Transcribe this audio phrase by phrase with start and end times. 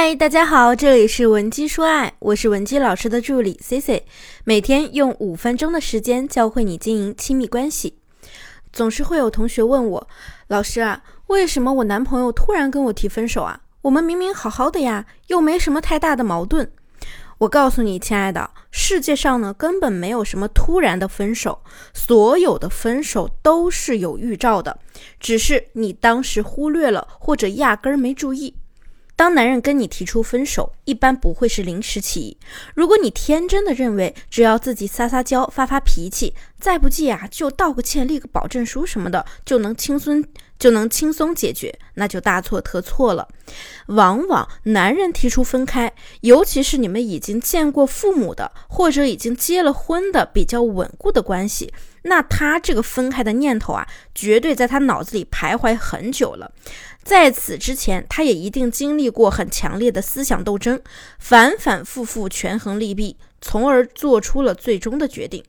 [0.00, 4.04] 嗨，大家好，这里是文姬说爱，我是文姬老师的助理 C C，
[4.44, 7.98] 每天用五分钟的时间教会你经营亲密关系。
[8.72, 10.08] 总是会有同学问我，
[10.46, 13.62] 老师啊，为什么我男朋友突然跟我提分手啊？
[13.82, 16.70] 我们明明好好的呀，又没什么太大的矛盾。
[17.38, 21.58] 我告诉你，亲爱的，世界上呢根本没有什么突然的分手，
[21.92, 24.78] 所有的分手都是有预兆的，
[25.18, 28.54] 只是你当时忽略了，或者压根儿没注意。
[29.18, 32.36] 当男人跟你提出分手，一般不会是临时起意。
[32.76, 40.24] 如果你天真的认为只要自己撒撒娇、发发脾气，再不济啊就道个歉、立个保证书什么的，就能轻松
[40.56, 43.26] 就能轻松解决，那就大错特错了。
[43.86, 51.72] 往往男人提出分开，尤其是你们已经见过父母的，或者已经结了婚的比较稳固的关系，
[52.08, 56.50] 那他这个分开的念头啊，绝对在他脑子里徘徊很久了。
[57.04, 60.80] 在此之前，他也一定经历过很强烈的思想斗争，
[61.18, 65.42] 反反复复权衡利弊，从而做出了最终的决定。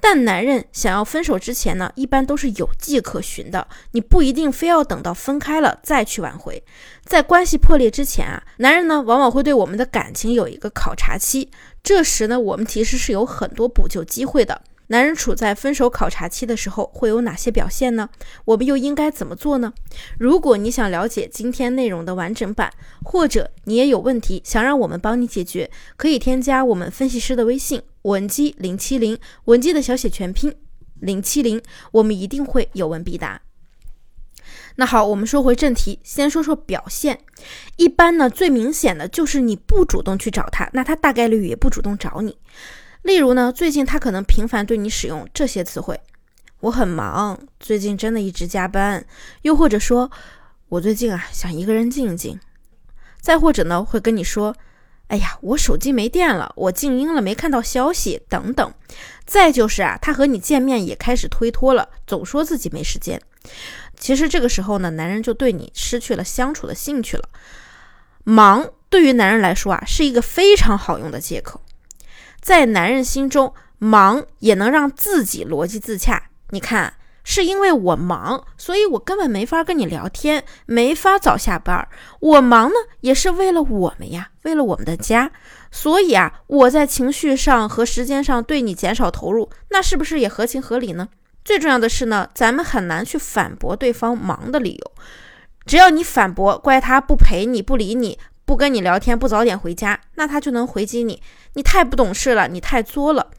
[0.00, 6.62] 但男人想要分手之前呢，一般都是有迹可循的，你不一定非要等到分开了再去挽回。
[7.04, 11.48] 在关系破裂之前啊，男人呢往往会对我们的感情有一个考察期，
[11.84, 14.60] 这时呢，我们其实是有很多补救机会的。
[14.88, 18.10] 男人处在分手考察期的时候会有哪些表现呢？
[18.44, 19.72] 我们又应该怎么做呢？
[20.18, 22.72] 如果你想了解今天内容的完整版，
[23.02, 30.54] 或者你也有问题想让我们帮你解决，可以添加我们分析师的微信文姬零七零，文姬的小写全拼
[31.00, 33.40] 零七零，我们一定会有问必答。
[34.76, 37.20] 那好，我们说回正题，先说说表现。
[37.76, 42.36] 一般呢，最明显的就是你不主动去找他，那他大概率也不主动找你。
[43.02, 46.00] 例如呢，最近他可能频繁对你使用这些词汇
[46.60, 49.04] ：“我很忙，最近真的一直加班。”
[49.42, 50.10] 又或者说
[50.70, 52.38] ：“我最近啊想一个人静静。”
[53.20, 54.54] 再或者呢，会跟你说
[55.08, 58.72] ：“哎呀，我手机没电了，我静音了，没看到消息。”等等。
[59.24, 63.20] 再就是啊，他和你见面也开始推脱了，总说自己没时间。
[63.96, 67.28] 其实这个时候呢，男人就对你失去了相处的兴趣了。
[68.24, 71.60] 忙对于男人来说啊，是一个非常好用的借口。
[72.42, 76.24] 在男人心中，忙也能让自己逻辑自洽。
[76.50, 76.92] 你看，
[77.22, 81.88] 是因为我忙，所以我根本没法跟你聊天，没法早下班。
[82.18, 85.30] 我忙呢，也是为了我们呀，为了我们的家。
[85.70, 91.08] 所以啊，我在情绪上和时间上对你减少投入，那是不是也合情合理呢？
[91.44, 94.92] 最重要的是呢，咱们很难去反驳对方忙的理由。
[95.64, 98.18] 只要你反驳，怪他不陪你不理你。
[98.52, 101.22] 不跟你聊天，不早点回家，那他就能回击你。
[101.54, 103.30] 你太不懂事了，你太作了。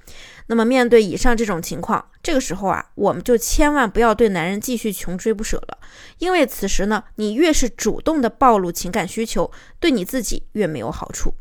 [0.48, 5.78] 那么面对以上这种情况，这个时候啊，我们就千万不要对男人继续穷追不舍了，
[6.18, 11.36] 因为此时呢，你越是主动的暴露情感需求，对你自己越没有好处。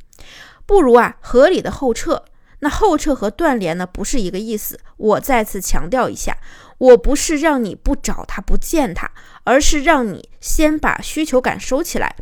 [0.66, 2.26] 不如啊，合理的后撤。
[2.58, 4.78] 那后撤和断联呢，不是一个意思。
[4.98, 6.36] 我再次强调一下，
[6.76, 9.10] 我不是让你不找他、不见他，
[9.44, 12.14] 而是让你先把需求感收起来。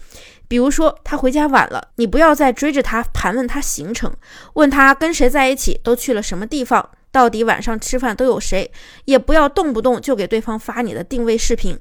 [0.51, 4.13] 比如说他回家晚了，你不要再追着他盘问他行程，
[4.55, 8.69] 问他跟谁在一起，都去了什么地方，到底晚上吃饭都有谁，
[9.05, 11.79] 也不要动不动就给对方发你的定位视频，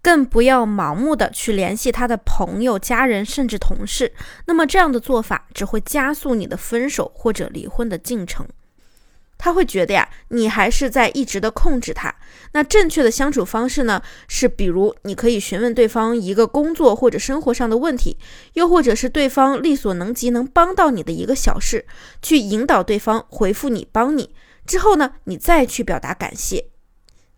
[0.00, 4.10] 更不要盲目的去联系他的朋友、家人甚至同事。
[4.46, 8.48] 那么这样的做法只会加速你的分手或者离婚的进程。
[9.38, 12.14] 他会觉得呀，你还是在一直的控制他。
[12.52, 14.02] 那正确的相处方式呢？
[14.28, 18.16] 是比如你可以询问对方一个工作或者生活上的问题，
[18.54, 21.86] 又或者是对方力所能及能帮到你的一个小事，
[22.22, 24.34] 去引导对方回复你，帮你
[24.66, 26.70] 之后呢，你再去表达感谢，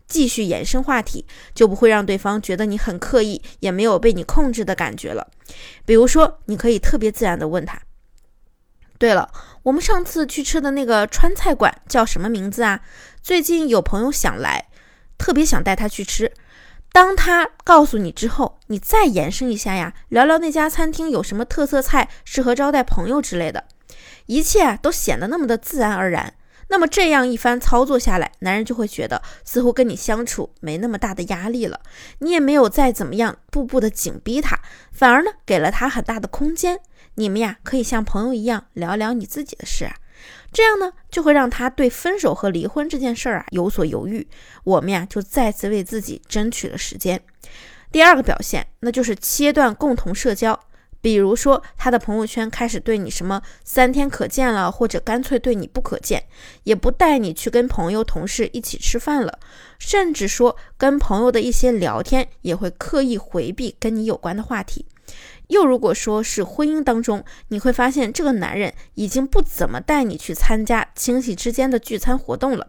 [0.07, 5.27] 继续延伸话题，就不会让对方觉得你很刻意，也没有被你控制的感觉了。
[5.85, 7.81] 比如说，你可以特别自然的问他。
[8.99, 9.31] 对了，
[9.63, 12.81] 我们上次去吃的那个川菜馆叫什么名字啊？
[13.23, 14.67] 最近有朋友想来，
[15.17, 16.33] 特别想带他去吃。
[16.91, 23.63] 当他告诉你之后，你再延伸一下呀，聊聊那家餐厅有什么特色菜，适合招待朋友之类的，
[24.25, 26.33] 一切都显得那么的自然而然。
[26.67, 31.79] 那么这样一番操作下来，男人就会觉得似乎跟你相处没那么大的压力了，
[32.19, 34.59] 你也没有再怎么样步步的紧逼他，
[34.91, 36.81] 反而呢给了他很大的空间。
[37.19, 39.93] 你们呀，可以像朋友一样聊聊你自己的事啊，
[40.53, 44.25] 这样呢，就会让他对分手和离婚这件事儿啊有所犹豫。
[44.63, 47.21] 我们呀，就再次为自己争取了时间。
[47.91, 50.57] 第二个表现，那就是切断共同社交，
[51.01, 56.23] 比如说他的朋友圈开始对你什么三天可见了，或者干脆对你不可见，
[56.63, 59.39] 也不带你去跟朋友、同事一起吃饭了，
[59.77, 64.85] 甚至说跟朋友的一些聊天也会刻意回避跟你有关的话题。
[65.49, 72.67] 又如果说是婚姻当中，你会发现这个男人已经不怎么带你去参加亲戚之间的聚餐活动了。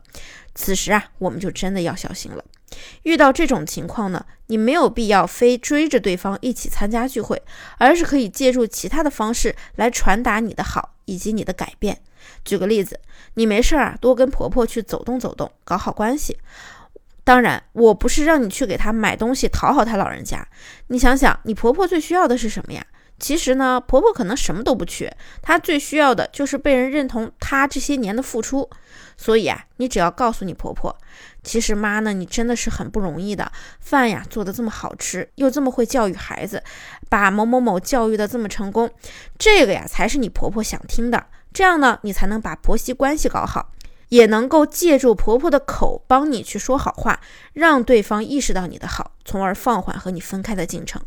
[0.55, 2.45] 此时啊，我们就真的要小心了。
[3.03, 7.43] 遇到这种情况呢，你没有必要非追着对方一起参加聚会，
[7.79, 12.01] 而是可以借助其他的方式来传达你的好以及你的改变。
[12.45, 12.99] 举个例子，
[13.35, 16.39] 你没事儿啊，多跟婆婆去走动走动，搞好关系。
[17.25, 20.47] 当然，我不是让你去给她买东西讨好她老人家。
[20.89, 22.85] 你想想，你婆婆最需要的是什么呀？
[23.19, 28.69] 其实呢，婆婆可能什么都不缺，她最需要的就是被人认同她这些年的付出。
[29.19, 30.97] 所以啊，你只要告诉你婆婆，
[31.43, 36.63] 其实妈呢，你真的是很不容易的，饭呀做的这么好吃，又这么会教育孩子，
[37.11, 38.91] 把某某某教育的这么成功，
[39.39, 41.27] 这个呀才是你婆婆想听的。
[41.53, 43.71] 这样呢，你才能把婆媳关系搞好。
[44.11, 47.21] 也能够借助婆婆的口帮你去说好话，
[47.55, 51.01] 让对方意识到你的好，从而放缓和你分开的进程。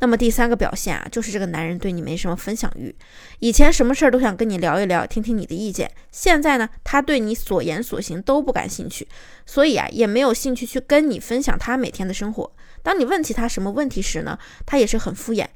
[0.00, 2.94] 那么第三个表现啊，就是这个男人对你没什么分享欲。
[3.38, 5.90] 以前什么事儿都想跟你聊一聊，听听你的意见。
[6.10, 9.08] 现在呢，他对你所言所行都不感兴趣，
[9.46, 12.52] 所以啊，也没有兴趣去跟你分享他每天的生活。
[12.82, 15.46] 当你问起他什么问题时呢，他也是很敷衍。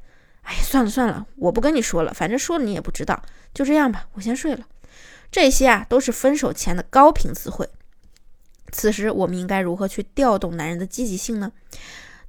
[0.41, 3.21] 哎，算了算了，我不跟你说了，反正说了你也不知道，
[3.53, 4.65] 就这样吧，我先睡了。
[5.31, 7.69] 这些啊都是分手前的高频词汇。
[8.71, 11.51] 此时我们应该如何去调动男人的积极性呢？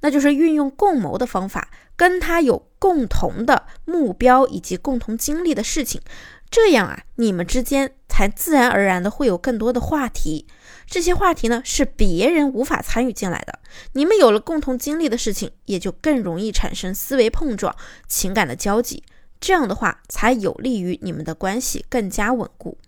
[0.01, 6.01] 那就是运用共谋的方法，跟他有共同的目标以及共同经历的事情，
[6.49, 10.47] 这样啊，你们之间才自然而然的会有更多的话题。
[10.87, 13.59] 这些话题呢是别人无法参与进来的。
[13.95, 17.75] 你们有了共同经历的事情，也就更容易产生思维碰撞、
[18.07, 19.03] 情感的交集。
[19.41, 22.79] 这样的话，才有利于你们的关系更加稳固。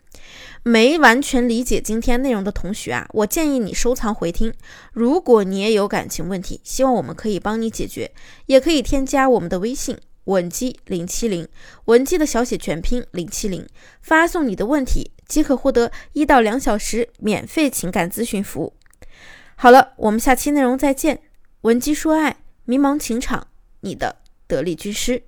[0.62, 4.53] 没完全理解今天内容的同学啊，我建议你收藏回听。
[4.93, 8.12] 如果你也有感情问题，希望我们可以帮你解决，
[8.47, 11.49] 也可以添加我们的微信文姬零七零，
[11.87, 13.67] 文姬的小写全拼零七零，
[14.03, 18.75] 发送你的问题即可获得一到两小时免费情感咨询服务。
[19.57, 21.23] 好了，我们下期内容再见。
[21.62, 22.37] 文姬说爱，
[22.67, 23.47] 迷茫情场，
[23.81, 24.17] 你的
[24.47, 25.23] 得力军师。